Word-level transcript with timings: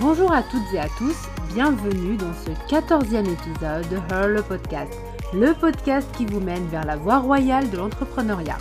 Bonjour 0.00 0.32
à 0.32 0.42
toutes 0.42 0.72
et 0.72 0.78
à 0.78 0.88
tous, 0.96 1.14
bienvenue 1.52 2.16
dans 2.16 2.32
ce 2.32 2.50
14e 2.66 3.30
épisode 3.30 3.86
de 3.90 3.96
Her 4.10 4.26
le 4.26 4.42
podcast, 4.42 4.90
le 5.34 5.52
podcast 5.52 6.08
qui 6.16 6.24
vous 6.24 6.40
mène 6.40 6.66
vers 6.68 6.86
la 6.86 6.96
voie 6.96 7.18
royale 7.18 7.70
de 7.70 7.76
l'entrepreneuriat. 7.76 8.56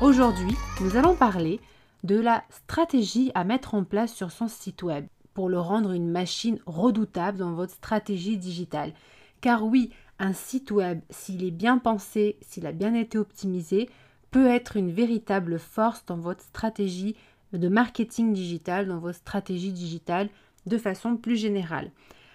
Aujourd'hui, 0.00 0.54
nous 0.80 0.96
allons 0.96 1.16
parler 1.16 1.58
de 2.04 2.20
la 2.20 2.44
stratégie 2.50 3.32
à 3.34 3.42
mettre 3.42 3.74
en 3.74 3.82
place 3.82 4.14
sur 4.14 4.30
son 4.30 4.46
site 4.46 4.84
web 4.84 5.06
pour 5.34 5.48
le 5.48 5.58
rendre 5.58 5.90
une 5.90 6.08
machine 6.08 6.60
redoutable 6.66 7.38
dans 7.38 7.52
votre 7.52 7.72
stratégie 7.72 8.36
digitale. 8.36 8.92
Car 9.40 9.64
oui, 9.64 9.90
un 10.20 10.32
site 10.32 10.70
web, 10.70 11.00
s'il 11.10 11.42
est 11.42 11.50
bien 11.50 11.78
pensé, 11.78 12.36
s'il 12.42 12.64
a 12.64 12.72
bien 12.72 12.94
été 12.94 13.18
optimisé, 13.18 13.90
peut 14.30 14.46
être 14.46 14.76
une 14.76 14.92
véritable 14.92 15.58
force 15.58 16.04
dans 16.06 16.16
votre 16.16 16.44
stratégie 16.44 17.16
de 17.52 17.68
marketing 17.68 18.32
digital, 18.32 18.86
dans 18.86 18.98
votre 18.98 19.18
stratégie 19.18 19.72
digitale 19.72 20.28
de 20.66 20.78
façon 20.78 21.16
plus 21.16 21.36
générale. 21.36 21.90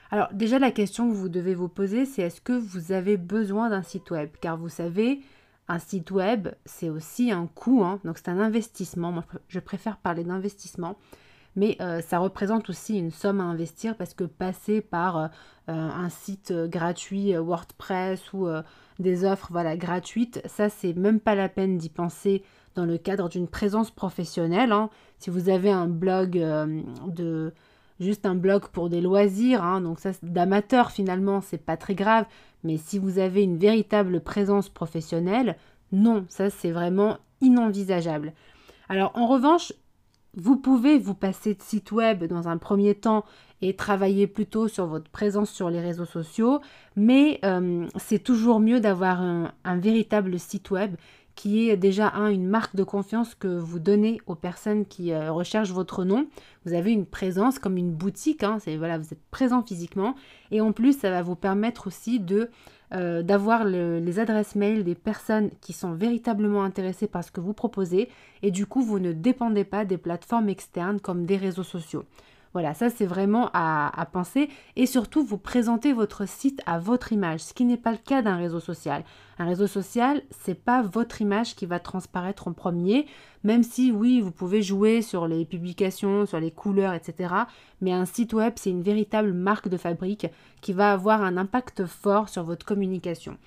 Alors 0.09 0.29
déjà 0.33 0.59
la 0.59 0.71
question 0.71 1.09
que 1.09 1.15
vous 1.15 1.29
devez 1.29 1.55
vous 1.55 1.69
poser, 1.69 2.05
c'est 2.05 2.23
est-ce 2.23 2.41
que 2.41 2.53
vous 2.53 2.91
avez 2.91 3.17
besoin 3.17 3.69
d'un 3.69 3.83
site 3.83 4.11
web? 4.11 4.29
Car 4.41 4.57
vous 4.57 4.69
savez, 4.69 5.21
un 5.67 5.79
site 5.79 6.11
web, 6.11 6.49
c'est 6.65 6.89
aussi 6.89 7.31
un 7.31 7.47
coût, 7.47 7.83
hein. 7.83 7.99
donc 8.03 8.17
c'est 8.17 8.29
un 8.29 8.39
investissement. 8.39 9.11
Moi, 9.11 9.23
je 9.47 9.59
préfère 9.59 9.97
parler 9.97 10.23
d'investissement 10.23 10.97
mais 11.55 11.77
euh, 11.81 12.01
ça 12.01 12.19
représente 12.19 12.69
aussi 12.69 12.97
une 12.97 13.11
somme 13.11 13.41
à 13.41 13.43
investir 13.43 13.95
parce 13.97 14.13
que 14.13 14.23
passer 14.23 14.81
par 14.81 15.17
euh, 15.17 15.27
un 15.67 16.09
site 16.09 16.53
gratuit 16.53 17.35
euh, 17.35 17.41
WordPress 17.41 18.33
ou 18.33 18.47
des 18.99 19.25
offres 19.25 19.47
voilà, 19.51 19.75
gratuites, 19.75 20.41
ça 20.45 20.69
c'est 20.69 20.93
même 20.93 21.19
pas 21.19 21.35
la 21.35 21.49
peine 21.49 21.77
d'y 21.77 21.89
penser 21.89 22.43
dans 22.75 22.85
le 22.85 22.97
cadre 22.97 23.27
d'une 23.27 23.47
présence 23.47 23.91
professionnelle. 23.91 24.71
Hein. 24.71 24.89
Si 25.17 25.29
vous 25.29 25.49
avez 25.49 25.71
un 25.71 25.87
blog 25.87 26.31
de 27.07 27.53
juste 28.01 28.25
un 28.25 28.35
blog 28.35 28.67
pour 28.67 28.89
des 28.89 28.99
loisirs, 28.99 29.63
hein, 29.63 29.81
donc 29.81 29.99
ça 29.99 30.11
d'amateur 30.23 30.91
finalement, 30.91 31.39
c'est 31.41 31.63
pas 31.63 31.77
très 31.77 31.95
grave, 31.95 32.25
mais 32.63 32.77
si 32.77 32.99
vous 32.99 33.19
avez 33.19 33.43
une 33.43 33.57
véritable 33.57 34.21
présence 34.21 34.69
professionnelle, 34.69 35.57
non, 35.91 36.25
ça 36.27 36.49
c'est 36.49 36.71
vraiment 36.71 37.17
inenvisageable. 37.41 38.33
Alors 38.89 39.11
en 39.15 39.27
revanche, 39.27 39.71
vous 40.35 40.55
pouvez 40.55 40.97
vous 40.97 41.13
passer 41.13 41.55
de 41.55 41.61
site 41.61 41.91
web 41.91 42.23
dans 42.23 42.47
un 42.47 42.57
premier 42.57 42.95
temps 42.95 43.25
et 43.61 43.75
travailler 43.75 44.27
plutôt 44.27 44.67
sur 44.67 44.87
votre 44.87 45.09
présence 45.09 45.51
sur 45.51 45.69
les 45.69 45.81
réseaux 45.81 46.05
sociaux, 46.05 46.61
mais 46.95 47.39
euh, 47.45 47.85
c'est 47.97 48.23
toujours 48.23 48.59
mieux 48.59 48.79
d'avoir 48.79 49.21
un, 49.21 49.77
véritable 49.77 50.39
site 50.39 50.71
web 50.71 50.95
qui 51.41 51.71
est 51.71 51.75
déjà 51.77 52.13
une 52.29 52.45
marque 52.47 52.75
de 52.75 52.83
confiance 52.83 53.33
que 53.33 53.47
vous 53.47 53.79
donnez 53.79 54.21
aux 54.27 54.35
personnes 54.35 54.85
qui 54.85 55.11
euh, 55.11 55.31
recherchent 55.31 55.71
votre 55.71 56.05
nom. 56.05 56.27
Vous 56.65 56.73
avez 56.73 56.91
une 56.91 57.07
présence 57.07 57.57
comme 57.57 57.77
une 57.77 57.91
boutique, 57.91 58.43
hein, 58.43 58.59
voilà, 58.77 58.99
vous 58.99 59.11
êtes 59.11 59.25
présent 59.31 59.63
physiquement, 59.63 60.13
et 60.51 60.61
en 60.61 60.71
plus 60.71 60.99
ça 60.99 61.09
va 61.09 61.23
vous 61.23 61.35
permettre 61.35 61.87
aussi 61.87 62.19
de 62.19 62.51
euh, 62.93 63.23
d'avoir 63.23 63.63
les 63.63 64.19
adresses 64.19 64.53
mail 64.53 64.83
des 64.83 64.93
personnes 64.93 65.49
qui 65.61 65.73
sont 65.73 65.93
véritablement 65.93 66.63
intéressées 66.63 67.07
par 67.07 67.23
ce 67.23 67.31
que 67.31 67.41
vous 67.41 67.53
proposez 67.53 68.09
et 68.43 68.51
du 68.51 68.67
coup 68.67 68.83
vous 68.83 68.99
ne 68.99 69.11
dépendez 69.11 69.63
pas 69.63 69.83
des 69.83 69.97
plateformes 69.97 70.47
externes 70.47 70.99
comme 70.99 71.25
des 71.25 71.37
réseaux 71.37 71.63
sociaux. 71.63 72.03
Voilà, 72.53 72.73
ça 72.73 72.89
c'est 72.89 73.05
vraiment 73.05 73.49
à, 73.53 74.05
penser 74.11 74.49
et 74.75 74.85
surtout 74.85 75.23
vous 75.23 75.37
présentez 75.37 75.93
votre 75.93 76.27
site 76.27 76.61
à 76.65 76.79
votre 76.79 77.13
image, 77.13 77.39
ce 77.39 77.53
qui 77.53 77.63
n'est 77.63 77.77
pas 77.77 77.91
le 77.91 77.97
cas 77.97 78.21
d'un 78.21 78.35
réseau 78.35 78.59
social. 78.59 79.05
Un 79.39 79.45
réseau 79.45 79.67
social, 79.67 80.21
c'est 80.31 80.61
pas 80.61 80.81
votre 80.81 81.21
image 81.21 81.55
qui 81.55 81.65
va 81.65 81.79
transparaître 81.79 82.49
en 82.49 82.53
premier, 82.53 83.05
même 83.45 83.63
si 83.63 83.91
oui, 83.91 84.19
vous 84.19 84.31
pouvez 84.31 84.61
jouer 84.61 85.01
sur 85.01 85.27
les 85.27 85.45
publications, 85.45 86.25
sur 86.25 86.41
les 86.41 86.51
couleurs, 86.51 86.93
etc. 86.93 87.33
Mais 87.79 87.93
un 87.93 88.05
site 88.05 88.33
web, 88.33 88.53
c'est 88.57 88.69
une 88.69 88.83
véritable 88.83 89.31
marque 89.31 89.69
de 89.69 89.77
fabrique 89.77 90.27
qui 90.59 90.73
va 90.73 90.91
avoir 90.91 91.21
un 91.21 91.37
impact 91.37 91.85
fort 91.85 92.27
sur 92.27 92.43
votre 92.43 92.65
communication. 92.65 93.37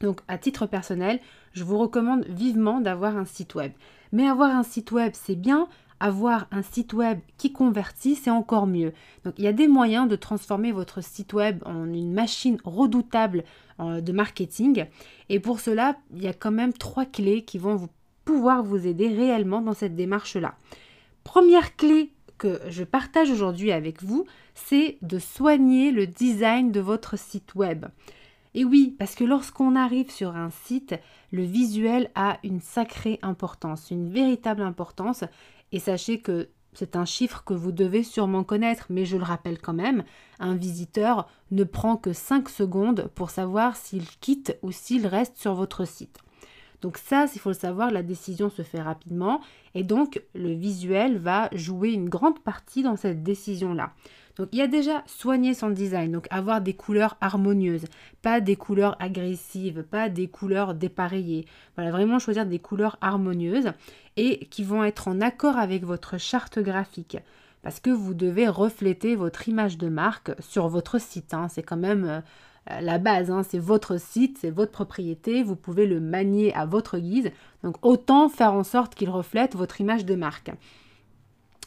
Donc 0.00 0.20
à 0.26 0.38
titre 0.38 0.66
personnel, 0.66 1.20
je 1.52 1.64
vous 1.64 1.78
recommande 1.78 2.24
vivement 2.26 2.80
d'avoir 2.80 3.16
un 3.16 3.26
site 3.26 3.54
web. 3.54 3.72
Mais 4.10 4.26
avoir 4.26 4.50
un 4.50 4.62
site 4.62 4.90
web, 4.90 5.12
c'est 5.14 5.36
bien, 5.36 5.68
avoir 6.02 6.48
un 6.50 6.62
site 6.62 6.92
web 6.92 7.20
qui 7.38 7.52
convertit, 7.52 8.16
c'est 8.16 8.30
encore 8.30 8.66
mieux. 8.66 8.92
Donc 9.24 9.34
il 9.38 9.44
y 9.44 9.48
a 9.48 9.52
des 9.52 9.68
moyens 9.68 10.08
de 10.08 10.16
transformer 10.16 10.72
votre 10.72 11.02
site 11.02 11.32
web 11.32 11.62
en 11.64 11.86
une 11.86 12.12
machine 12.12 12.58
redoutable 12.64 13.44
euh, 13.78 14.00
de 14.00 14.12
marketing. 14.12 14.86
Et 15.28 15.38
pour 15.38 15.60
cela, 15.60 15.96
il 16.12 16.22
y 16.22 16.26
a 16.26 16.32
quand 16.32 16.50
même 16.50 16.72
trois 16.72 17.06
clés 17.06 17.42
qui 17.42 17.58
vont 17.58 17.76
vous 17.76 17.88
pouvoir 18.24 18.64
vous 18.64 18.86
aider 18.86 19.08
réellement 19.08 19.60
dans 19.60 19.74
cette 19.74 19.94
démarche-là. 19.94 20.56
Première 21.22 21.76
clé 21.76 22.10
que 22.36 22.60
je 22.68 22.82
partage 22.82 23.30
aujourd'hui 23.30 23.70
avec 23.70 24.02
vous, 24.02 24.26
c'est 24.54 24.98
de 25.02 25.20
soigner 25.20 25.92
le 25.92 26.08
design 26.08 26.72
de 26.72 26.80
votre 26.80 27.16
site 27.16 27.54
web. 27.54 27.86
Et 28.54 28.64
oui, 28.64 28.94
parce 28.98 29.14
que 29.14 29.24
lorsqu'on 29.24 29.76
arrive 29.76 30.10
sur 30.10 30.36
un 30.36 30.50
site, 30.50 30.94
le 31.30 31.42
visuel 31.42 32.10
a 32.14 32.38
une 32.42 32.60
sacrée 32.60 33.18
importance, 33.22 33.90
une 33.90 34.10
véritable 34.10 34.62
importance. 34.62 35.24
Et 35.72 35.78
sachez 35.78 36.20
que 36.20 36.48
c'est 36.74 36.96
un 36.96 37.04
chiffre 37.04 37.44
que 37.44 37.54
vous 37.54 37.72
devez 37.72 38.02
sûrement 38.02 38.44
connaître, 38.44 38.86
mais 38.88 39.04
je 39.04 39.16
le 39.16 39.24
rappelle 39.24 39.58
quand 39.58 39.74
même, 39.74 40.04
un 40.38 40.54
visiteur 40.54 41.28
ne 41.50 41.64
prend 41.64 41.96
que 41.96 42.12
5 42.12 42.48
secondes 42.48 43.10
pour 43.14 43.30
savoir 43.30 43.76
s'il 43.76 44.06
quitte 44.20 44.58
ou 44.62 44.72
s'il 44.72 45.06
reste 45.06 45.36
sur 45.36 45.54
votre 45.54 45.86
site. 45.86 46.18
Donc 46.80 46.98
ça, 46.98 47.26
il 47.32 47.38
faut 47.38 47.50
le 47.50 47.54
savoir, 47.54 47.90
la 47.90 48.02
décision 48.02 48.50
se 48.50 48.62
fait 48.62 48.80
rapidement 48.80 49.40
et 49.74 49.84
donc 49.84 50.20
le 50.34 50.52
visuel 50.52 51.16
va 51.18 51.48
jouer 51.52 51.92
une 51.92 52.08
grande 52.08 52.40
partie 52.40 52.82
dans 52.82 52.96
cette 52.96 53.22
décision-là. 53.22 53.92
Donc 54.36 54.48
il 54.52 54.58
y 54.58 54.62
a 54.62 54.66
déjà 54.66 55.02
soigner 55.06 55.54
son 55.54 55.70
design, 55.70 56.12
donc 56.12 56.26
avoir 56.30 56.60
des 56.60 56.72
couleurs 56.72 57.16
harmonieuses, 57.20 57.84
pas 58.22 58.40
des 58.40 58.56
couleurs 58.56 58.96
agressives, 59.00 59.82
pas 59.82 60.08
des 60.08 60.28
couleurs 60.28 60.74
dépareillées. 60.74 61.46
Voilà, 61.76 61.90
vraiment 61.90 62.18
choisir 62.18 62.46
des 62.46 62.58
couleurs 62.58 62.96
harmonieuses 63.00 63.72
et 64.16 64.46
qui 64.46 64.64
vont 64.64 64.84
être 64.84 65.08
en 65.08 65.20
accord 65.20 65.56
avec 65.58 65.84
votre 65.84 66.18
charte 66.18 66.58
graphique. 66.58 67.18
Parce 67.62 67.78
que 67.78 67.90
vous 67.90 68.14
devez 68.14 68.48
refléter 68.48 69.14
votre 69.14 69.48
image 69.48 69.78
de 69.78 69.88
marque 69.88 70.32
sur 70.40 70.68
votre 70.68 71.00
site. 71.00 71.32
Hein. 71.32 71.48
C'est 71.48 71.62
quand 71.62 71.76
même 71.76 72.04
euh, 72.04 72.80
la 72.80 72.98
base, 72.98 73.30
hein. 73.30 73.42
c'est 73.48 73.58
votre 73.58 74.00
site, 74.00 74.38
c'est 74.40 74.50
votre 74.50 74.72
propriété, 74.72 75.42
vous 75.42 75.56
pouvez 75.56 75.86
le 75.86 76.00
manier 76.00 76.54
à 76.54 76.66
votre 76.66 76.98
guise. 76.98 77.30
Donc 77.62 77.76
autant 77.82 78.28
faire 78.28 78.54
en 78.54 78.64
sorte 78.64 78.94
qu'il 78.94 79.10
reflète 79.10 79.54
votre 79.54 79.80
image 79.80 80.04
de 80.04 80.14
marque. 80.14 80.50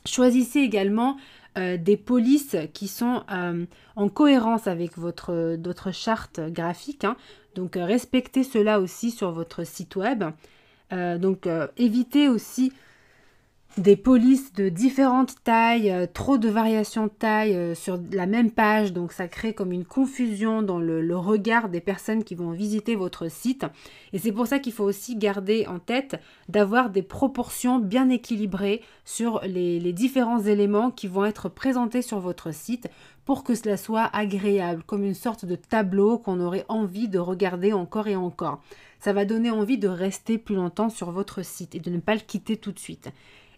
Choisissez 0.05 0.59
également 0.59 1.17
euh, 1.57 1.77
des 1.77 1.95
polices 1.95 2.57
qui 2.73 2.87
sont 2.87 3.23
euh, 3.31 3.65
en 3.95 4.09
cohérence 4.09 4.67
avec 4.67 4.97
votre, 4.97 5.55
votre 5.55 5.93
charte 5.93 6.41
graphique. 6.49 7.05
Hein. 7.05 7.15
Donc 7.55 7.77
euh, 7.77 7.85
respectez 7.85 8.43
cela 8.43 8.81
aussi 8.81 9.09
sur 9.11 9.31
votre 9.31 9.63
site 9.65 9.95
web. 9.95 10.23
donc 10.91 11.47
évitez 11.77 12.29
aussi 12.29 12.71
des 13.77 13.97
polices 13.97 14.53
de 14.53 14.69
différentes 14.69 15.35
tailles, 15.43 15.91
euh, 15.91 16.07
trop 16.11 16.37
de 16.37 16.47
variations 16.47 17.07
de 17.07 17.11
taille 17.11 17.55
euh, 17.55 17.75
sur 17.75 17.99
la 18.13 18.25
même 18.25 18.51
page, 18.51 18.93
donc 18.93 19.11
ça 19.11 19.27
crée 19.27 19.53
comme 19.53 19.73
une 19.73 19.83
confusion 19.83 20.61
dans 20.61 20.79
le, 20.79 21.15
regard 21.17 21.67
des 21.67 21.81
personnes 21.81 22.23
qui 22.23 22.35
vont 22.35 22.51
visiter 22.51 22.95
votre 22.95 23.29
site. 23.29 23.65
Et 24.13 24.19
c'est 24.19 24.31
pour 24.31 24.47
ça 24.47 24.59
qu'il 24.59 24.71
faut 24.71 24.85
aussi 24.85 25.17
garder 25.17 25.65
en 25.67 25.79
tête 25.79 26.15
d'avoir 26.47 26.89
des 26.89 27.01
proportions 27.01 27.79
bien 27.79 28.09
équilibrées 28.09 28.81
sur 29.03 29.41
les, 29.43 29.79
les 29.79 29.93
différents 29.93 30.41
éléments 30.41 30.91
qui 30.91 31.07
vont 31.07 31.25
être 31.25 31.49
présentés 31.49 32.01
sur 32.01 32.19
votre 32.19 32.53
site 32.53 32.87
pour 33.25 33.43
que 33.43 33.55
cela 33.55 33.75
soit 33.75 34.09
agréable, 34.13 34.83
comme 34.85 35.03
une 35.03 35.15
sorte 35.15 35.45
de 35.45 35.55
tableau 35.55 36.17
qu'on 36.17 36.39
aurait 36.39 36.65
envie 36.69 37.09
de 37.09 37.19
regarder 37.19 37.73
encore 37.73 38.07
et 38.07 38.15
encore. 38.15 38.61
Ça 38.99 39.13
va 39.13 39.25
donner 39.25 39.51
envie 39.51 39.77
de 39.77 39.87
rester 39.87 40.37
plus 40.37 40.55
longtemps 40.55 40.89
sur 40.89 41.11
votre 41.11 41.43
site 41.43 41.75
et 41.75 41.79
de 41.79 41.89
ne 41.89 41.99
pas 41.99 42.15
le 42.15 42.21
quitter 42.21 42.57
tout 42.57 42.71
de 42.71 42.79
suite. 42.79 43.09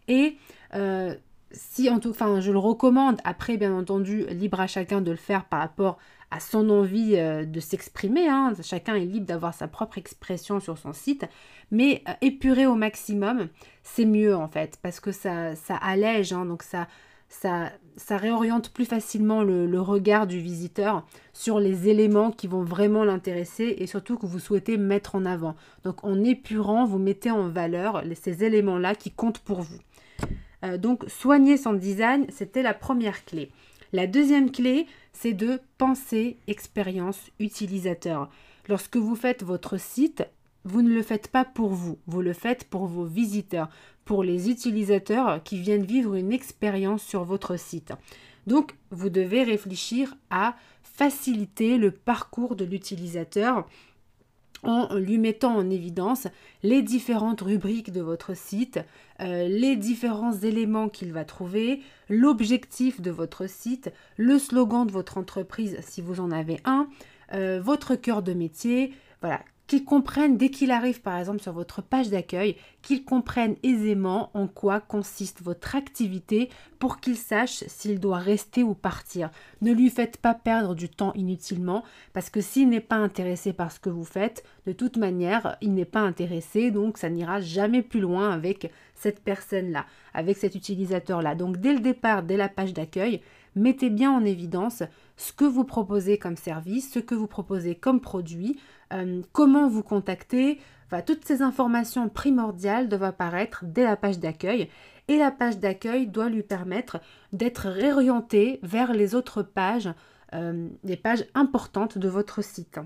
Et 0.08 0.38
euh, 0.74 1.16
si 1.52 1.90
en 1.90 2.00
tout 2.00 2.10
enfin 2.10 2.40
je 2.40 2.52
le 2.52 2.58
recommande, 2.58 3.20
après 3.24 3.58
bien 3.58 3.74
entendu, 3.74 4.26
libre 4.28 4.60
à 4.60 4.68
chacun 4.68 5.02
de 5.02 5.12
le 5.12 5.18
faire 5.18 5.46
par 5.46 5.60
rapport 5.60 5.98
à 6.30 6.40
son 6.40 6.70
envie 6.70 7.16
euh, 7.16 7.46
de 7.46 7.60
s'exprimer. 7.60 8.28
Hein. 8.28 8.54
Chacun 8.62 8.96
est 8.96 9.06
libre 9.06 9.26
d'avoir 9.26 9.54
sa 9.54 9.68
propre 9.68 9.98
expression 9.98 10.60
sur 10.60 10.78
son 10.78 10.94
site. 10.94 11.26
Mais 11.72 12.04
euh, 12.08 12.14
épurer 12.22 12.66
au 12.66 12.76
maximum, 12.76 13.48
c'est 13.84 14.06
mieux 14.06 14.36
en 14.36 14.48
fait, 14.48 14.78
parce 14.82 15.00
que 15.00 15.12
ça, 15.12 15.56
ça 15.56 15.76
allège, 15.76 16.34
hein. 16.34 16.46
donc 16.46 16.64
ça, 16.64 16.88
ça, 17.30 17.72
ça 17.98 18.18
réoriente 18.18 18.70
plus 18.70 18.86
facilement 18.86 19.44
le, 19.44 19.80
regard 19.80 20.28
du 20.28 20.40
visiteur 20.40 21.06
sur 21.34 21.60
les 21.60 21.90
éléments 21.90 22.32
qui 22.32 22.48
vont 22.48 22.64
vraiment 22.64 23.04
l'intéresser 23.04 23.76
et 23.80 23.88
surtout 23.88 24.18
que 24.18 24.26
vous 24.26 24.40
souhaitez 24.40 24.78
mettre 24.78 25.16
en 25.16 25.26
avant. 25.26 25.56
Donc 25.84 26.04
en 26.04 26.24
épurant, 26.24 26.86
vous 26.86 27.00
mettez 27.00 27.32
en 27.32 27.48
valeur 27.50 28.04
ces 28.16 28.44
éléments-là 28.44 28.96
qui 28.96 29.12
comptent 29.12 29.40
pour 29.40 29.62
vous. 29.62 29.80
Euh, 30.64 30.78
donc 30.78 31.04
soigner 31.08 31.58
son 31.58 31.74
design, 31.74 32.26
c'était 32.30 32.64
la 32.64 32.74
première 32.74 33.26
clé. 33.26 33.52
La 33.94 34.08
deuxième 34.08 34.52
clé, 34.52 34.88
c'est 35.14 35.34
de 35.34 35.60
penser 35.78 36.38
expérience 36.48 37.20
utilisateur. 37.40 38.30
Lorsque 38.68 38.98
vous 38.98 39.16
faites 39.16 39.44
votre 39.44 39.80
site, 39.80 40.26
vous 40.66 40.82
ne 40.82 40.94
le 40.94 41.02
faites 41.02 41.30
pas 41.30 41.46
pour 41.46 41.70
vous, 41.70 41.98
vous 42.08 42.22
le 42.22 42.34
faites 42.34 42.66
pour 42.66 42.88
vos 42.88 43.06
visiteurs, 43.06 43.70
pour 44.08 44.24
les 44.24 44.50
utilisateurs 44.50 45.44
qui 45.44 45.60
viennent 45.60 45.86
vivre 45.86 46.16
une 46.16 46.32
expérience 46.32 47.04
sur 47.04 47.26
votre 47.26 47.60
site. 47.60 47.94
Donc, 48.48 48.74
vous 48.90 49.10
devez 49.10 49.44
réfléchir 49.44 50.16
à 50.30 50.56
faciliter 50.82 51.78
le 51.78 51.92
parcours 51.92 52.56
de 52.56 52.64
l'utilisateur 52.64 53.68
en 54.64 54.96
lui 54.96 55.18
mettant 55.18 55.56
en 55.56 55.70
évidence 55.70 56.28
les 56.64 56.82
différentes 56.82 57.42
rubriques 57.42 57.92
de 57.92 58.02
votre 58.02 58.36
site, 58.36 58.80
euh, 59.20 59.48
les 59.48 59.76
différents 59.76 60.34
éléments 60.34 60.90
qu'il 60.90 61.12
va 61.12 61.26
trouver, 61.26 61.82
l'objectif 62.10 63.02
de 63.02 63.12
votre 63.12 63.48
site, 63.48 63.92
le 64.16 64.40
slogan 64.40 64.88
de 64.88 64.92
votre 64.92 65.18
entreprise 65.18 65.78
si 65.82 66.02
vous 66.02 66.22
en 66.22 66.32
avez 66.32 66.60
un, 66.64 66.88
euh, 67.34 67.60
votre 67.62 67.96
cœur 67.96 68.24
de 68.24 68.34
métier, 68.34 68.94
voilà, 69.22 69.42
qu'ils 69.68 69.84
comprennent 69.84 70.38
dès 70.38 70.50
qu'il 70.50 70.72
arrive 70.72 71.02
par 71.02 71.18
exemple 71.18 71.42
sur 71.42 71.52
votre 71.52 71.82
page 71.82 72.10
d'accueil, 72.10 72.56
qu'ils 72.82 73.04
comprennent 73.04 73.58
aisément 73.64 74.32
en 74.34 74.48
quoi 74.48 74.80
consiste 74.80 75.42
votre 75.42 75.76
activité 75.76 76.50
pour 76.80 77.00
qu'il 77.00 77.18
sache 77.18 77.64
s'il 77.68 78.00
doit 78.00 78.18
rester 78.18 78.64
ou 78.64 78.74
partir. 78.74 79.30
Ne 79.62 79.74
lui 79.74 79.90
faites 79.90 80.18
pas 80.18 80.34
perdre 80.34 80.74
du 80.74 80.90
temps 80.90 81.14
inutilement 81.14 81.84
parce 82.14 82.30
que 82.30 82.42
s'il 82.42 82.70
n'est 82.70 82.80
pas 82.80 82.96
intéressé 82.96 83.52
par 83.52 83.72
ce 83.72 83.80
que 83.80 83.90
vous 83.90 84.06
faites, 84.06 84.44
de 84.66 84.72
toute 84.72 84.98
manière, 84.98 85.58
il 85.62 85.74
n'est 85.74 85.86
pas 85.86 86.02
intéressé 86.02 86.72
donc 86.72 86.98
ça 86.98 87.10
n'ira 87.10 87.42
jamais 87.42 87.82
plus 87.82 88.00
loin 88.00 88.32
avec 88.32 88.72
cette 88.96 89.20
personne-là, 89.20 89.86
avec 90.14 90.38
cet 90.38 90.56
utilisateur-là. 90.56 91.36
Donc 91.36 91.58
dès 91.58 91.74
le 91.74 91.80
départ, 91.82 92.24
dès 92.24 92.38
la 92.38 92.50
page 92.50 92.74
d'accueil, 92.74 93.22
mettez 93.58 93.90
bien 93.90 94.12
en 94.12 94.24
évidence 94.24 94.84
ce 95.18 95.34
que 95.34 95.46
vous 95.46 95.64
proposez 95.64 96.18
comme 96.18 96.38
service, 96.38 96.92
ce 96.92 97.00
que 97.00 97.16
vous 97.16 97.28
proposez 97.28 97.76
comme 97.76 98.02
produit, 98.02 98.60
euh, 98.94 99.22
comment 99.32 99.68
vous 99.68 99.84
contacter. 99.84 100.60
toutes 101.06 101.26
ces 101.26 101.42
informations 101.42 102.08
primordiales 102.10 102.88
doivent 102.88 103.04
apparaître 103.04 103.66
dès 103.66 103.84
la 103.84 103.98
page 103.98 104.20
d'accueil 104.20 104.70
et 105.08 105.18
la 105.18 105.32
page 105.32 105.58
d'accueil 105.58 106.08
doit 106.08 106.30
lui 106.30 106.44
permettre 106.44 107.00
d'être 107.34 107.68
réorientée 107.70 108.60
vers 108.64 108.94
les 108.94 109.16
autres 109.16 109.42
pages, 109.42 109.90
euh, 110.34 110.68
les 110.84 110.98
pages 110.98 111.26
importantes 111.34 111.98
de 111.98 112.08
votre 112.08 112.44
site. 112.44 112.80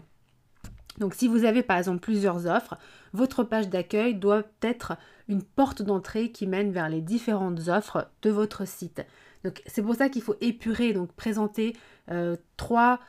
Donc 1.00 1.14
si 1.14 1.28
vous 1.28 1.46
avez 1.46 1.64
par 1.64 1.78
exemple 1.78 2.00
plusieurs 2.00 2.48
offres, 2.48 2.78
votre 3.14 3.44
page 3.44 3.70
d'accueil 3.70 4.16
doit 4.16 4.44
être 4.62 4.98
une 5.28 5.42
porte 5.42 5.82
d'entrée 5.82 6.32
qui 6.32 6.48
mène 6.48 6.72
vers 6.72 6.90
les 6.90 7.02
différentes 7.02 7.68
offres 7.70 8.10
de 8.22 8.30
votre 8.30 8.68
site. 8.68 9.06
Donc 9.44 9.62
c'est 9.66 9.82
pour 9.82 9.96
ça 9.96 10.10
qu'il 10.10 10.22
faut 10.22 10.36
épurer, 10.42 10.94
donc 10.94 11.12
présenter 11.14 11.76
euh, 12.10 12.36
trois, 12.58 13.00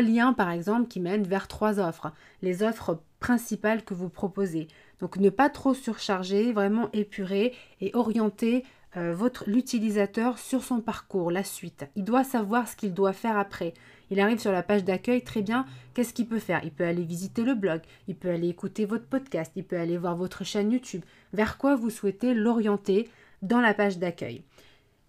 liens 0.00 0.32
par 0.32 0.50
exemple 0.50 0.88
qui 0.88 1.00
mènent 1.00 1.24
vers 1.24 1.48
trois 1.48 1.78
offres, 1.78 2.12
les 2.42 2.62
offres 2.62 3.00
principales 3.18 3.84
que 3.84 3.94
vous 3.94 4.08
proposez. 4.08 4.68
Donc 5.00 5.16
ne 5.16 5.30
pas 5.30 5.48
trop 5.48 5.74
surcharger, 5.74 6.52
vraiment 6.52 6.90
épurer 6.92 7.54
et 7.80 7.90
orienter 7.94 8.64
euh, 8.96 9.14
votre 9.14 9.44
l'utilisateur 9.48 10.38
sur 10.38 10.64
son 10.64 10.80
parcours, 10.80 11.30
la 11.30 11.44
suite. 11.44 11.86
Il 11.94 12.04
doit 12.04 12.24
savoir 12.24 12.66
ce 12.66 12.74
qu'il 12.74 12.92
doit 12.92 13.12
faire 13.12 13.38
après. 13.38 13.72
Il 14.10 14.18
arrive 14.18 14.40
sur 14.40 14.50
la 14.50 14.64
page 14.64 14.82
d'accueil, 14.82 15.22
très 15.22 15.42
bien, 15.42 15.64
qu'est-ce 15.94 16.12
qu'il 16.12 16.26
peut 16.26 16.40
faire? 16.40 16.60
Il 16.64 16.72
peut 16.72 16.84
aller 16.84 17.04
visiter 17.04 17.44
le 17.44 17.54
blog, 17.54 17.80
il 18.08 18.16
peut 18.16 18.30
aller 18.30 18.48
écouter 18.48 18.84
votre 18.84 19.06
podcast, 19.06 19.52
il 19.54 19.62
peut 19.62 19.78
aller 19.78 19.96
voir 19.96 20.16
votre 20.16 20.42
chaîne 20.42 20.72
YouTube. 20.72 21.04
Vers 21.32 21.58
quoi 21.58 21.76
vous 21.76 21.90
souhaitez 21.90 22.34
l'orienter 22.34 23.08
dans 23.42 23.60
la 23.60 23.72
page 23.72 23.98
d'accueil? 23.98 24.42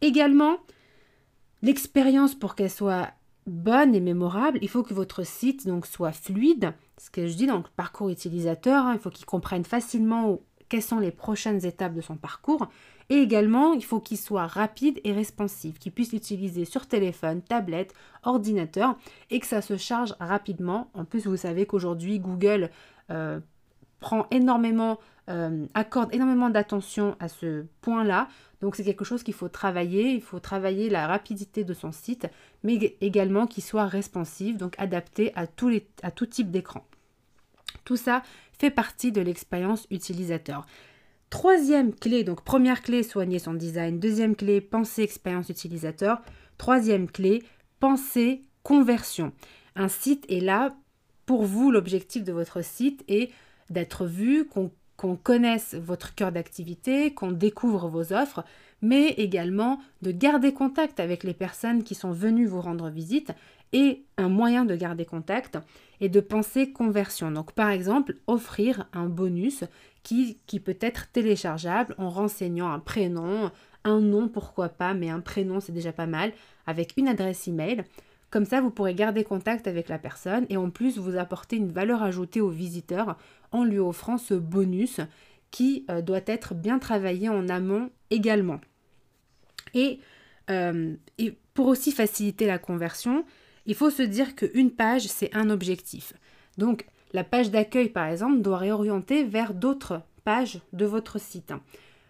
Également, 0.02 0.58
l'expérience 1.62 2.36
pour 2.36 2.56
qu'elle 2.56 2.70
soit 2.70 3.12
bonne 3.48 3.96
et 3.96 4.00
mémorable, 4.00 4.60
il 4.62 4.70
faut 4.70 4.84
que 4.84 4.94
votre 4.94 5.26
site 5.26 5.68
donc 5.68 5.86
soit 5.86 6.12
fluide. 6.12 6.74
Ce 6.98 7.10
que 7.10 7.28
je 7.28 7.36
dis 7.36 7.48
dans 7.48 7.58
le 7.58 7.64
parcours 7.76 8.10
utilisateur, 8.10 8.86
hein, 8.86 8.94
il 8.94 9.00
faut 9.00 9.10
qu'il 9.10 9.26
comprenne 9.26 9.66
facilement 9.66 10.40
quelles 10.70 10.82
sont 10.82 11.00
les 11.00 11.12
prochaines 11.12 11.66
étapes 11.66 11.94
de 11.94 12.02
son 12.02 12.16
parcours. 12.16 12.68
Et 13.10 13.16
également, 13.16 13.74
il 13.74 13.84
faut 13.84 14.00
qu'il 14.00 14.18
soit 14.18 14.48
rapide 14.48 15.02
et 15.04 15.12
responsive, 15.12 15.78
qu'il 15.78 15.92
puisse 15.92 16.14
l'utiliser 16.14 16.64
sur 16.64 16.88
téléphone, 16.88 17.42
tablette, 17.42 17.94
ordinateur 18.24 18.98
et 19.30 19.42
que 19.42 19.48
ça 19.48 19.62
se 19.62 19.76
charge 19.76 20.16
rapidement. 20.22 20.90
En 20.94 21.04
plus, 21.04 21.28
vous 21.28 21.36
savez 21.36 21.66
qu'aujourd'hui, 21.66 22.20
Google 22.20 22.70
euh, 23.10 23.42
prend 24.00 24.28
énormément, 24.32 24.98
euh, 25.32 25.66
accorde 25.74 26.14
énormément 26.14 26.50
d'attention 26.50 27.16
à 27.20 27.28
ce 27.28 27.66
point-là. 27.82 28.28
Donc 28.62 28.76
c'est 28.76 28.84
quelque 28.84 29.06
chose 29.06 29.24
qu'il 29.24 29.34
faut 29.34 29.50
travailler. 29.50 30.14
Il 30.14 30.22
faut 30.22 30.40
travailler 30.40 30.90
la 30.90 31.08
rapidité 31.08 31.64
de 31.64 31.74
son 31.74 31.92
site, 31.92 32.28
mais 32.64 32.96
également 33.02 33.48
qu'il 33.48 33.64
soit 33.64 33.88
responsive, 33.88 34.58
donc 34.58 34.76
adapté 34.78 35.32
à, 35.36 35.48
tous 35.48 35.70
les, 35.70 35.88
à 36.04 36.12
tout 36.12 36.26
type 36.26 36.52
d'écran. 36.52 36.86
Tout 37.86 37.98
ça 37.98 38.24
fait 38.60 38.70
partie 38.70 39.12
de 39.12 39.22
l'expérience 39.22 39.88
utilisateur. 39.90 40.66
Troisième 41.32 41.96
clé, 41.96 42.24
donc 42.24 42.44
première 42.44 42.82
clé, 42.82 43.02
soigner 43.02 43.40
son 43.40 43.54
design. 43.54 44.00
Deuxième 44.00 44.36
clé, 44.36 44.60
penser 44.60 45.02
expérience 45.02 45.50
utilisateur. 45.50 46.22
Troisième 46.58 47.10
clé, 47.10 47.42
penser 47.80 48.44
conversion. 48.64 49.32
Un 49.76 49.88
site 49.88 50.26
est 50.30 50.42
là 50.42 50.76
pour 51.26 51.46
vous, 51.46 51.72
l'objectif 51.72 52.24
de 52.26 52.34
votre 52.34 52.62
site 52.64 53.06
est 53.08 53.32
d'être 53.70 54.06
vu, 54.06 54.46
qu'on 54.46 54.72
connaisse 55.16 55.74
votre 55.76 56.16
cœur 56.16 56.32
d'activité, 56.32 57.14
qu'on 57.14 57.32
découvre 57.32 57.88
vos 57.88 58.14
offres, 58.14 58.44
mais 58.82 59.10
également 59.10 59.80
de 60.02 60.12
garder 60.12 60.54
contact 60.54 61.00
avec 61.00 61.24
les 61.24 61.34
personnes 61.34 61.84
qui 61.84 61.96
sont 61.96 62.12
venues 62.12 62.48
vous 62.48 62.62
rendre 62.62 62.90
visite 62.90 63.32
et 63.74 64.04
un 64.18 64.30
moyen 64.30 64.66
de 64.66 64.76
garder 64.76 65.06
contact 65.06 65.58
et 66.02 66.10
de 66.10 66.20
penser 66.20 66.72
conversion. 66.72 67.32
Donc 67.32 67.54
par 67.54 67.70
exemple, 67.70 68.18
offrir 68.28 68.88
un 68.94 69.08
bonus 69.08 69.64
qui, 70.04 70.40
qui 70.48 70.60
peut 70.60 70.78
être 70.82 71.12
téléchargeable 71.12 71.96
en 71.98 72.10
renseignant 72.10 72.72
un 72.72 72.80
prénom, 72.80 73.52
un 73.84 74.00
nom, 74.00 74.28
pourquoi 74.28 74.70
pas, 74.70 74.94
mais 74.94 75.10
un 75.10 75.22
prénom 75.22 75.60
c'est 75.60 75.72
déjà 75.72 75.94
pas 75.94 76.08
mal, 76.08 76.32
avec 76.68 76.94
une 76.98 77.08
adresse 77.08 77.48
email. 77.48 77.84
Comme 78.30 78.46
ça, 78.46 78.62
vous 78.62 78.72
pourrez 78.72 78.96
garder 78.96 79.26
contact 79.26 79.68
avec 79.68 79.90
la 79.90 80.00
personne 80.00 80.46
et 80.50 80.56
en 80.56 80.70
plus 80.70 80.98
vous 80.98 81.18
apporter 81.18 81.58
une 81.58 81.72
valeur 81.72 82.02
ajoutée 82.02 82.40
au 82.40 82.50
visiteur 82.50 83.18
en 83.52 83.64
lui 83.64 83.80
offrant 83.80 84.18
ce 84.18 84.34
bonus 84.34 85.00
qui 85.52 85.86
euh, 85.90 86.02
doit 86.02 86.22
être 86.26 86.54
bien 86.54 86.80
travaillé 86.80 87.30
en 87.30 87.50
amont 87.50 87.90
également. 88.10 88.62
Et, 89.74 90.00
euh, 90.50 90.96
et 91.18 91.38
pour 91.54 91.68
aussi 91.68 91.92
faciliter 91.92 92.46
la 92.46 92.58
conversion, 92.58 93.26
il 93.66 93.76
faut 93.76 93.90
se 93.90 94.04
dire 94.04 94.36
qu'une 94.36 94.72
page, 94.72 95.08
c'est 95.08 95.36
un 95.36 95.50
objectif. 95.50 96.14
Donc, 96.58 96.86
la 97.14 97.24
page 97.24 97.52
d'accueil, 97.52 97.90
par 97.90 98.08
exemple, 98.08 98.42
doit 98.42 98.58
réorienter 98.58 99.24
vers 99.24 99.54
d'autres 99.54 100.02
pages 100.24 100.60
de 100.74 100.86
votre 100.86 101.20
site, 101.20 101.52
hein, 101.52 101.62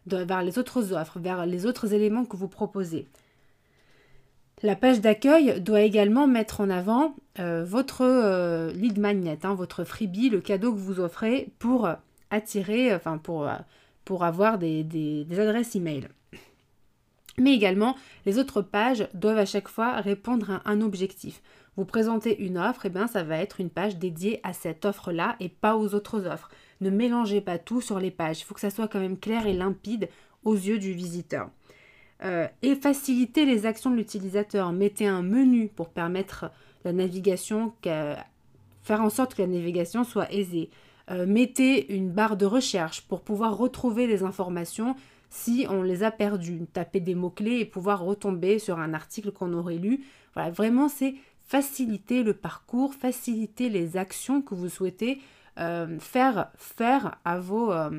vers 0.06 0.44
les 0.44 0.60
autres 0.60 0.94
offres, 0.94 1.20
vers 1.20 1.46
les 1.46 1.66
autres 1.66 1.94
éléments 1.94 2.26
que 2.26 2.38
vous 2.38 2.48
proposez. 2.48 3.08
La 4.64 4.76
page 4.76 5.02
d'accueil 5.02 5.60
doit 5.60 5.82
également 5.82 6.28
mettre 6.28 6.62
en 6.62 6.70
avant 6.70 7.16
euh, 7.40 7.64
votre 7.64 8.02
euh, 8.02 8.72
lead 8.74 9.00
magnet, 9.00 9.40
hein, 9.44 9.54
votre 9.54 9.84
freebie, 9.84 10.30
le 10.30 10.42
cadeau 10.42 10.74
que 10.74 10.80
vous 10.80 11.00
offrez 11.00 11.50
pour 11.60 11.90
attirer, 12.30 12.94
enfin 12.94 13.18
pour, 13.18 13.48
euh, 13.48 13.56
avoir 14.20 14.58
des, 14.58 14.84
des, 14.84 15.40
adresses 15.40 15.76
email. 15.76 16.10
Mais 17.38 17.54
également, 17.54 17.96
les 18.26 18.38
autres 18.38 18.62
pages 18.62 19.08
doivent 19.14 19.38
à 19.38 19.46
chaque 19.46 19.70
fois 19.70 19.96
répondre 20.02 20.52
à 20.52 20.70
un 20.70 20.82
objectif. 20.82 21.42
Vous 21.78 21.86
présentez 21.86 22.44
une 22.44 22.58
offre, 22.58 22.86
et 22.86 22.90
bien 22.90 23.08
ça 23.08 23.24
va 23.24 23.38
être 23.38 23.62
une 23.62 23.70
page 23.70 23.96
dédiée 23.96 24.42
à 24.44 24.52
cette 24.52 24.84
offre-là 24.84 25.38
et 25.40 25.48
pas 25.48 25.78
aux 25.78 25.96
autres 25.96 26.28
offres. 26.28 26.50
Ne 26.82 26.90
mélangez 26.90 27.40
pas 27.40 27.58
tout 27.58 27.80
sur 27.80 28.00
les 28.00 28.12
pages. 28.12 28.42
Il 28.42 28.44
faut 28.44 28.54
que 28.54 28.60
ça 28.60 28.70
soit 28.70 28.90
quand 28.90 29.00
même 29.00 29.18
clair 29.18 29.48
et 29.48 29.54
limpide 29.54 30.10
aux 30.44 30.56
yeux 30.56 30.80
du 30.80 30.92
visiteur. 30.92 31.50
Euh, 32.24 32.48
et 32.62 32.76
faciliter 32.76 33.46
les 33.46 33.66
actions 33.66 33.90
de 33.90 33.96
l'utilisateur. 33.96 34.72
Mettez 34.74 35.08
un 35.08 35.24
menu 35.24 35.70
pour 35.70 35.90
permettre 35.90 36.52
la 36.84 36.94
navigation, 36.94 37.74
faire 37.84 39.02
en 39.02 39.10
sorte 39.10 39.36
que 39.36 39.42
la 39.42 39.48
navigation 39.48 40.04
soit 40.04 40.32
aisée. 40.34 40.70
Euh, 41.10 41.26
mettez 41.26 41.94
une 41.94 42.10
barre 42.10 42.38
de 42.38 42.46
recherche 42.46 43.02
pour 43.02 43.22
pouvoir 43.22 43.58
retrouver 43.58 44.08
les 44.08 44.24
informations 44.24 44.96
si 45.30 45.66
on 45.70 45.82
les 45.82 46.04
a 46.04 46.12
perdues. 46.12 46.66
Taper 46.72 47.00
des 47.00 47.16
mots-clés 47.16 47.60
et 47.60 47.66
pouvoir 47.66 48.02
retomber 48.02 48.60
sur 48.60 48.80
un 48.80 48.94
article 48.94 49.32
qu'on 49.32 49.54
aurait 49.54 49.78
lu. 49.78 50.02
Voilà, 50.34 50.52
vraiment, 50.52 50.88
c'est 50.88 51.16
faciliter 51.44 52.24
le 52.24 52.34
parcours, 52.34 52.94
faciliter 52.94 53.70
les 53.70 53.98
actions 53.98 54.42
que 54.42 54.56
vous 54.56 54.70
souhaitez 54.70 55.20
euh, 55.60 56.00
faire 56.00 56.50
faire 56.56 57.18
à 57.26 57.40
vos, 57.40 57.74
euh, 57.74 57.92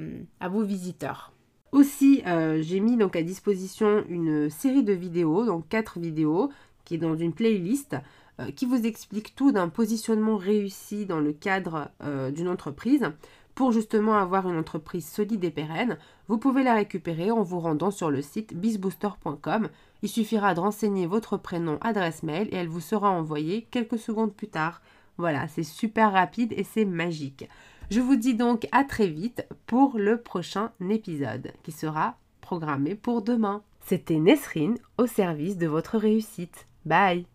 visiteurs. 0.64 1.32
Aussi, 1.70 2.22
j'ai 2.60 2.80
mis 2.80 2.98
donc 2.98 3.16
à 3.16 3.22
disposition 3.22 4.04
une 4.10 4.50
série 4.50 4.82
de 4.82 4.92
vidéos, 4.92 5.46
donc 5.46 5.66
quatre 5.70 5.98
vidéos, 5.98 6.50
qui 6.84 6.96
est 6.96 6.98
dans 6.98 7.16
une 7.16 7.32
playlist, 7.32 7.96
qui 8.56 8.66
vous 8.66 8.86
explique 8.86 9.34
tout 9.34 9.52
d'un 9.52 9.68
positionnement 9.68 10.36
réussi 10.36 11.06
dans 11.06 11.20
le 11.20 11.32
cadre 11.32 11.90
d'une 12.32 12.48
entreprise. 12.48 13.10
Pour 13.54 13.72
justement 13.72 14.14
avoir 14.14 14.48
une 14.48 14.58
entreprise 14.58 15.06
solide 15.06 15.44
et 15.44 15.50
pérenne, 15.50 15.98
vous 16.28 16.38
pouvez 16.38 16.62
la 16.62 16.74
récupérer 16.74 17.30
en 17.30 17.42
vous 17.42 17.60
rendant 17.60 17.90
sur 17.90 18.10
le 18.10 18.22
site 18.22 18.54
bizbooster.com. 18.54 19.68
Il 20.02 20.08
suffira 20.08 20.54
de 20.54 20.60
renseigner 20.60 21.06
votre 21.06 21.36
prénom, 21.36 21.78
adresse 21.82 22.22
mail 22.22 22.48
et 22.50 22.56
elle 22.56 22.68
vous 22.68 22.80
sera 22.80 23.10
envoyée 23.10 23.66
quelques 23.70 23.98
secondes 23.98 24.32
plus 24.32 24.48
tard. 24.48 24.80
Voilà, 25.18 25.46
c'est 25.48 25.62
super 25.62 26.12
rapide 26.12 26.54
et 26.56 26.64
c'est 26.64 26.86
magique. 26.86 27.48
Je 27.90 28.00
vous 28.00 28.16
dis 28.16 28.34
donc 28.34 28.66
à 28.72 28.84
très 28.84 29.08
vite 29.08 29.46
pour 29.66 29.98
le 29.98 30.16
prochain 30.20 30.72
épisode 30.88 31.52
qui 31.62 31.72
sera 31.72 32.16
programmé 32.40 32.94
pour 32.94 33.20
demain. 33.20 33.62
C'était 33.84 34.18
Nesrine 34.18 34.78
au 34.96 35.06
service 35.06 35.58
de 35.58 35.66
votre 35.66 35.98
réussite. 35.98 36.66
Bye 36.86 37.26